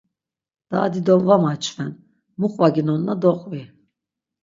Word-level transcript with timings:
Daa 0.71 0.87
dido 0.93 1.15
va 1.27 1.35
maçven, 1.45 1.91
mu 2.39 2.47
qvaginonna 2.55 3.13
doqvi. 3.21 3.61